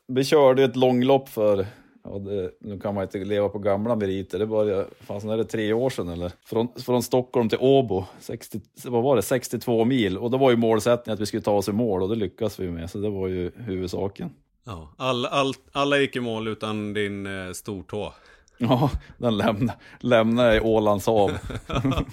[0.08, 1.66] Vi körde ett långlopp för
[2.04, 4.40] Ja, det, nu kan man inte leva på gamla meriter.
[4.40, 6.32] Det började, fanns det tre år sedan eller?
[6.46, 10.18] Från, från Stockholm till Åbo, 60, vad var det, 62 mil.
[10.18, 12.60] Och då var ju målsättningen att vi skulle ta oss i mål och det lyckas
[12.60, 12.90] vi med.
[12.90, 14.30] Så det var ju huvudsaken.
[14.64, 18.14] Ja, all, all, alla gick i mål utan din eh, stortå.
[18.64, 21.32] Ja, den lämnade, lämnade i Ålands hav.
[21.68, 22.04] ja.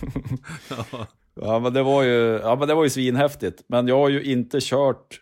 [1.35, 3.65] ja, men det var ju, ja, men det var ju svinhäftigt.
[3.67, 5.21] Men jag har ju inte kört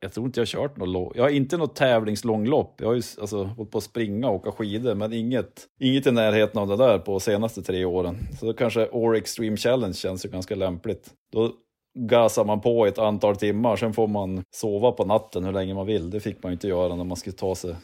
[0.00, 2.74] jag tror inte jag har kört något Jag har inte något tävlingslånglopp.
[2.80, 6.10] Jag har ju alltså, hållit på att springa och åka skidor, men inget, inget i
[6.10, 8.18] närheten av det där på de senaste tre åren.
[8.40, 11.10] Så då kanske Or Extreme Challenge känns ju ganska lämpligt.
[11.32, 11.52] Då
[11.98, 15.86] gasar man på ett antal timmar, sen får man sova på natten hur länge man
[15.86, 16.10] vill.
[16.10, 17.76] Det fick man ju inte göra när man skulle ta sig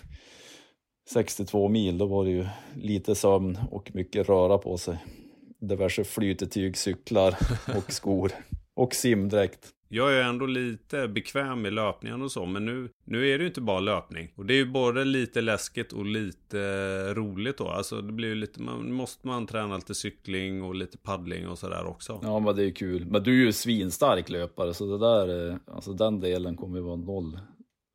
[1.13, 1.99] 62 mil.
[1.99, 4.99] Då var det ju lite sömn och mycket röra på sig.
[5.61, 7.37] Diverse flytetyg, cyklar
[7.77, 8.33] och skor.
[8.75, 9.76] Och simdräkt.
[9.89, 13.49] Jag är ändå lite bekväm med löpningen och så, men nu, nu är det ju
[13.49, 14.33] inte bara löpning.
[14.37, 16.59] Och det är ju både lite läskigt och lite
[17.15, 17.69] roligt då.
[17.69, 21.59] Alltså det blir ju lite, man, måste man träna lite cykling och lite paddling och
[21.59, 22.21] sådär också.
[22.23, 23.07] Ja, men det är ju kul.
[23.07, 26.97] Men du är ju svinstark löpare, så det där, alltså den delen kommer ju vara
[26.97, 27.39] noll.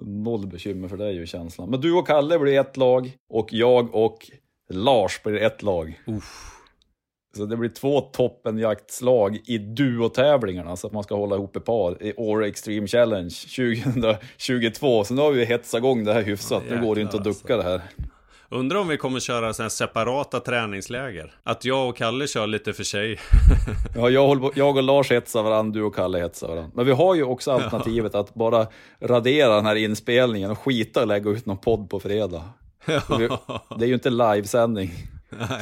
[0.03, 1.69] Noll bekymmer för dig ju känslan.
[1.69, 4.31] Men du och Kalle blir ett lag och jag och
[4.69, 6.01] Lars blir ett lag.
[6.07, 6.60] Uff.
[7.37, 12.03] Så det blir två toppenjaktslag i duotävlingarna så att man ska hålla ihop ett par
[12.03, 15.03] i Åre Extreme Challenge 2022.
[15.03, 16.63] Så nu har vi hetsat igång det här hyfsat.
[16.69, 17.57] Ja, nu går det inte att ducka alltså.
[17.57, 17.81] det här.
[18.53, 21.33] Undrar om vi kommer köra såna separata träningsläger?
[21.43, 23.19] Att jag och Kalle kör lite för sig.
[23.95, 26.71] ja, jag, jag och Lars hetsar varandra, du och Kalle hetsar varandra.
[26.75, 28.67] Men vi har ju också alternativet att bara
[28.99, 32.43] radera den här inspelningen och skita och lägga ut någon podd på fredag.
[32.85, 33.29] Vi,
[33.77, 34.91] det är ju inte livesändning.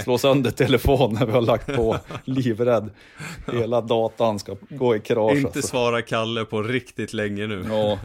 [0.03, 2.89] Slå sönder telefonen när vi har lagt på, livrädd.
[3.53, 5.35] Hela datan ska gå i krasch.
[5.35, 5.61] Inte alltså.
[5.61, 7.65] svara Kalle på riktigt länge nu.
[7.69, 7.99] Ja,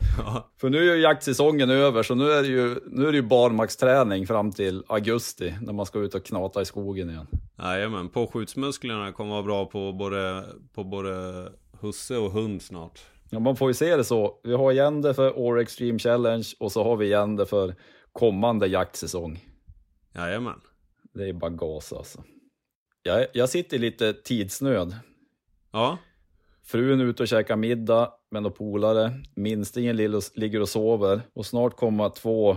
[0.60, 3.22] för nu är ju jaktsäsongen över, så nu är det ju, nu är det ju
[3.22, 7.26] barmarksträning fram till augusti, när man ska ut och knata i skogen igen.
[7.58, 11.48] Jajamän, påskjutsmusklerna kommer vara bra på både, på både
[11.80, 13.00] husse och hund snart.
[13.30, 14.40] Ja, man får ju se det så.
[14.42, 17.74] Vi har igen det för Åre Extreme Challenge och så har vi igen det för
[18.12, 19.44] kommande jaktsäsong.
[20.14, 20.60] Jajamän.
[21.14, 22.24] Det är bara gas alltså.
[23.02, 24.96] Jag, jag sitter i lite tidsnöd.
[25.72, 25.98] Ja.
[26.62, 29.12] Frun är ute och käkar middag med några polare.
[29.34, 29.96] Minstingen
[30.34, 31.20] ligger och sover.
[31.34, 32.56] Och snart kommer två,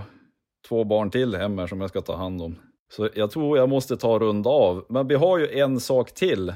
[0.68, 2.56] två barn till hem här som jag ska ta hand om.
[2.94, 4.86] Så jag tror jag måste ta runda av.
[4.90, 6.54] Men vi har ju en sak till.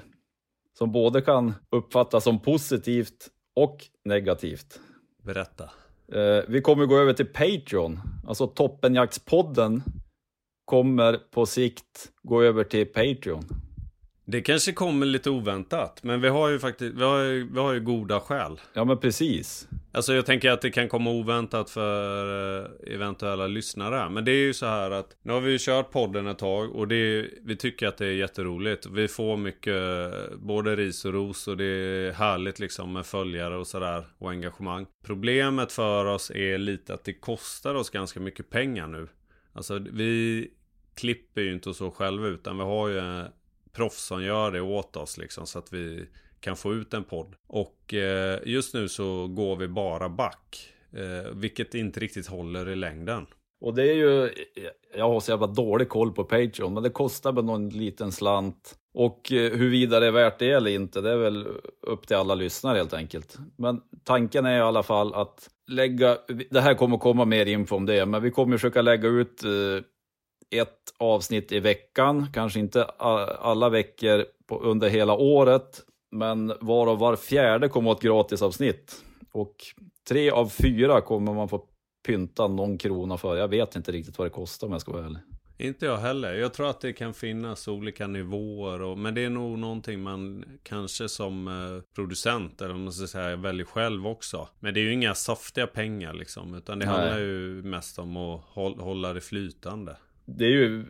[0.78, 4.80] Som både kan uppfattas som positivt och negativt.
[5.24, 5.64] Berätta.
[6.14, 8.00] Eh, vi kommer gå över till Patreon.
[8.28, 9.84] Alltså Toppenjaktspodden
[10.72, 13.44] kommer på sikt gå över till Patreon.
[14.26, 17.74] Det kanske kommer lite oväntat, men vi har ju faktiskt, vi har ju, vi har
[17.74, 18.60] ju goda skäl.
[18.74, 19.68] Ja men precis.
[19.92, 24.10] Alltså jag tänker att det kan komma oväntat för eh, eventuella lyssnare.
[24.10, 26.76] Men det är ju så här att nu har vi ju kört podden ett tag
[26.76, 28.86] och det vi tycker att det är jätteroligt.
[28.86, 29.76] Vi får mycket
[30.38, 34.86] både ris och ros och det är härligt liksom med följare och sådär och engagemang.
[35.06, 39.08] Problemet för oss är lite att det kostar oss ganska mycket pengar nu.
[39.54, 40.48] Alltså vi
[41.02, 43.26] klipper ju inte så själva utan vi har ju eh,
[43.74, 46.06] proffs som gör det åt oss liksom så att vi
[46.40, 47.36] kan få ut en podd.
[47.48, 50.74] Och eh, just nu så går vi bara back.
[50.94, 53.26] Eh, vilket inte riktigt håller i längden.
[53.62, 54.30] Och det är ju,
[54.98, 58.76] jag har så jävla dålig koll på Patreon, men det kostar väl någon liten slant.
[58.94, 61.48] Och eh, huruvida det är värt det eller inte, det är väl
[61.82, 63.38] upp till alla lyssnare helt enkelt.
[63.58, 66.18] Men tanken är i alla fall att lägga,
[66.50, 69.84] det här kommer komma mer info om det, men vi kommer försöka lägga ut eh,
[70.52, 75.82] ett avsnitt i veckan, kanske inte alla veckor på, under hela året,
[76.12, 79.04] men varav var fjärde kommer att ett gratisavsnitt.
[79.32, 79.56] Och
[80.08, 81.66] tre av fyra kommer man få
[82.06, 83.36] pynta någon krona för.
[83.36, 85.22] Jag vet inte riktigt vad det kostar om jag ska vara ärlig.
[85.58, 86.34] Inte jag heller.
[86.34, 88.82] Jag tror att det kan finnas olika nivåer.
[88.82, 93.08] Och, men det är nog någonting man kanske som eh, producent, eller om man ska
[93.08, 94.48] säga, väljer själv också.
[94.60, 96.56] Men det är ju inga saftiga pengar liksom.
[96.56, 96.96] Utan det Nej.
[96.96, 98.42] handlar ju mest om att
[98.80, 99.96] hålla det flytande.
[100.26, 100.86] Det är ju,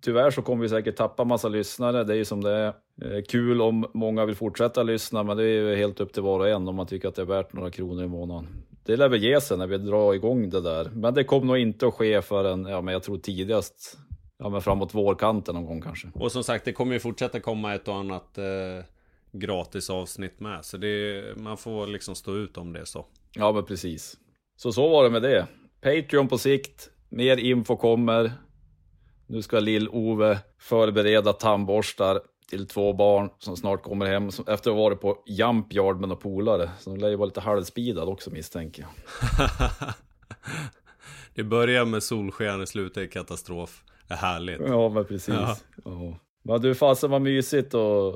[0.00, 2.04] tyvärr så kommer vi säkert tappa massa lyssnare.
[2.04, 2.66] Det är ju som det är.
[3.02, 6.40] Eh, kul om många vill fortsätta lyssna, men det är ju helt upp till var
[6.40, 8.46] och en om man tycker att det är värt några kronor i månaden.
[8.84, 10.90] Det lär väl ge sig när vi drar igång det där.
[10.94, 13.98] Men det kommer nog inte att ske förrän, ja men jag tror tidigast,
[14.38, 16.08] ja men framåt vårkanten någon gång kanske.
[16.14, 18.44] Och som sagt, det kommer ju fortsätta komma ett och annat eh,
[19.32, 20.64] gratis avsnitt med.
[20.64, 23.06] Så det, man får liksom stå ut om det så.
[23.34, 24.16] Ja men precis.
[24.56, 25.46] Så så var det med det.
[25.80, 28.32] Patreon på sikt, mer info kommer.
[29.26, 32.20] Nu ska Lill-Ove förbereda tandborstar
[32.50, 36.20] till två barn som snart kommer hem efter att ha varit på Jumpyard med några
[36.20, 36.70] polare.
[36.78, 38.90] Så de lär ju vara lite halvspidad också misstänker jag.
[41.34, 43.84] det börjar med solsken och slutar i katastrof.
[44.08, 44.60] Det är härligt.
[44.60, 45.34] Ja, men precis.
[45.34, 45.56] Ja.
[45.84, 46.18] Ja.
[46.42, 48.14] Men du, fasen vad mysigt och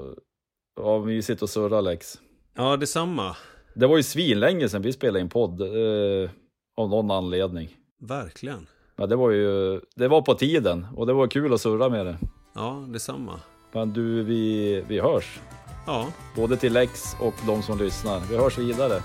[0.74, 2.18] vad mysigt att surra Lex.
[2.54, 3.36] Ja, detsamma.
[3.74, 5.60] Det var ju svinlänge sedan vi spelade in podd.
[5.60, 6.30] Eh,
[6.76, 7.76] av någon anledning.
[8.00, 8.66] Verkligen.
[9.00, 12.06] Ja, det var ju, det var på tiden och det var kul att surra med
[12.06, 12.16] det.
[12.54, 13.40] Ja, detsamma.
[13.72, 15.40] Men du, vi, vi hörs.
[15.86, 16.06] Ja.
[16.36, 18.20] Både till Lex och de som lyssnar.
[18.30, 19.02] Vi hörs vidare.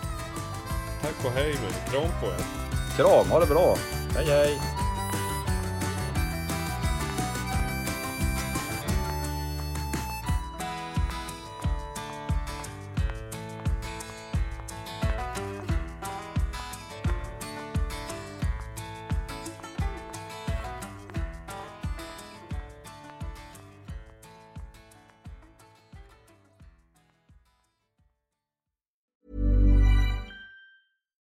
[1.02, 1.92] Tack och hej nu.
[1.92, 2.40] Kram på er.
[2.98, 3.76] Kram, ha det bra.
[4.16, 4.60] Hej hej.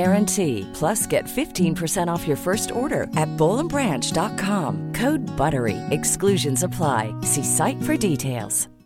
[0.00, 0.66] guarantee.
[0.72, 4.94] Plus, get 15% off your first order at bowlandbranch.com.
[4.94, 5.76] Code BUTTERY.
[5.90, 7.14] Exclusions apply.
[7.20, 8.79] See site for details.